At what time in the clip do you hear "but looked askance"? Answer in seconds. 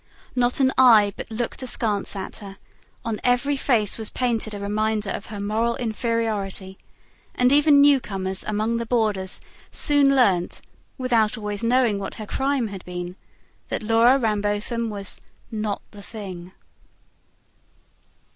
1.15-2.15